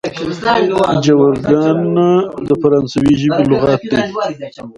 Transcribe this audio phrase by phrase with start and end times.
[1.05, 1.79] ژورګان
[2.47, 4.01] د فرانسوي ژبي لغات دئ.